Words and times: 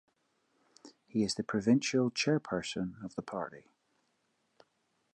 He 1.05 1.23
is 1.23 1.35
the 1.35 1.43
Provincial 1.43 2.09
Chairperson 2.09 3.03
of 3.05 3.13
the 3.13 3.21
party. 3.21 3.67